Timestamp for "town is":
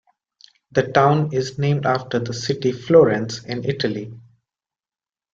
0.91-1.59